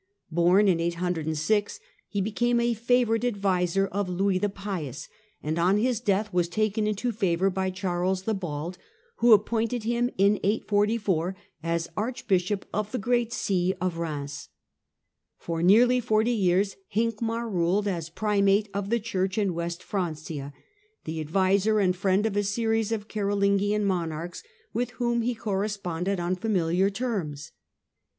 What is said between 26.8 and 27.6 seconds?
terms.